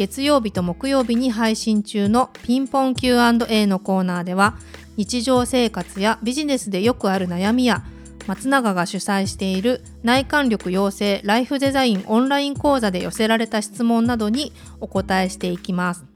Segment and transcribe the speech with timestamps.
[0.00, 4.56] 月曜日と木曜日に配信中のピンポン Q&A のコーナーでは
[4.96, 7.84] 日常生活やビジネスでよくある悩みや
[8.26, 16.06] 松永が主催している内観力養成ライフデザインオンライン講座で寄せられた質問などにお答えしていきます。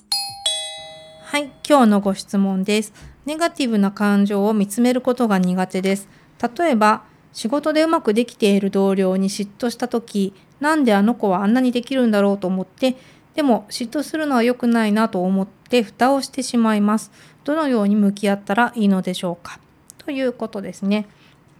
[1.24, 2.94] はい、今日のご質問です。
[3.26, 6.08] ネガティブな感情を見つめることが苦手です。
[6.56, 7.02] 例えば、
[7.34, 12.96] 仕事でうまくできている同僚に嫉妬した時、なんであの子はあんなにできるんだろうと思って
[13.34, 17.10] でも嫉妬するのは良くないなと思って蓋をしてしまいます。
[17.44, 19.58] どのように向き合ったらいいのでしょうか
[19.98, 21.06] ということですね。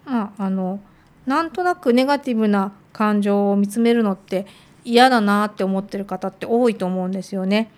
[0.05, 0.81] まあ、あの
[1.27, 4.47] なんとなくネガティブな感情を見つめるのって
[4.85, 7.71] 嫌だなって思ってる方って多いと思うんですよね。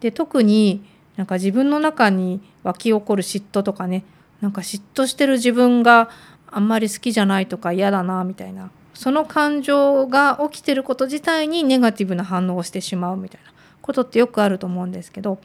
[0.00, 0.84] で特に
[1.16, 4.04] なんか自分の中に湧き起こる嫉妬とかね
[4.40, 6.10] なんか嫉妬してる自分が
[6.50, 15.38] あんまり好きじゃないとか嫌だなみたいなその感情が起きてること自体にネガティブな反応をしてしまうみたいなことってよくあると思うんですけど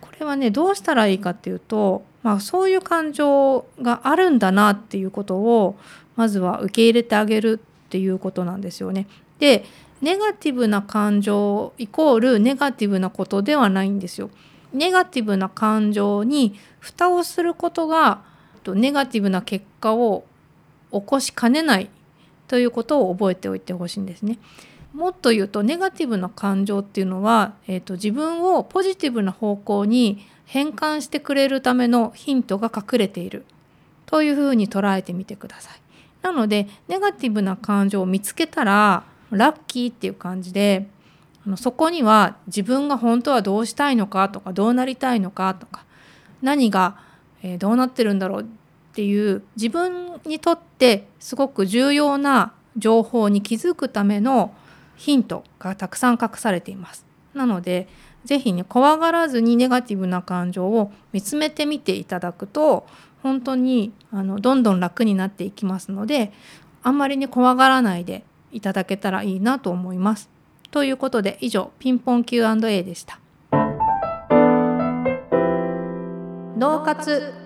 [0.00, 5.78] これはねどうしたらいいかっていうと、まあ、そういう感情があるんだなっていうことを
[6.16, 9.06] まずは受け入れてあげるっていうことなんですよね。
[9.38, 9.64] で
[10.02, 14.30] ネガティブな感情イコールネガティブなことではないんですよ。
[14.72, 18.22] ネガティブな感情に蓋をすることが
[18.66, 20.24] ネガティブな結果を
[20.92, 21.88] 起こしかねない
[22.48, 24.38] ということを覚えておいてほしいんですね。
[24.92, 33.44] もっと言うとネガティブな感情っていうのは、えーと、自分をポジティブな方向に変換してくれるためのヒントが隠れている
[34.06, 35.80] というふうに捉えてみてください。
[36.22, 40.88] なのでネガティブな感情を見つけたらラッキーっていう感じで
[41.46, 45.84] あのそこには自分が本当はどうしたいのかとかどうなりたいのかとか
[46.42, 46.98] 何が、
[47.42, 48.46] え、どうなってるんだろう
[48.96, 54.54] っていう自分にとってすごく重要な情報に気づくための
[54.96, 57.04] ヒントがたくさん隠されています。
[57.34, 57.88] なので
[58.24, 62.86] 是非ね怖がらずにネガティブな感情を見つめてみていただくと
[63.22, 66.32] 本当にあのどんどん楽になっていきますので
[66.82, 70.30] あんまりね怖がらないでいただけたらいいなと思います。
[70.70, 73.20] ということで以上ピンポン Q&A でした。
[76.56, 77.45] 脳活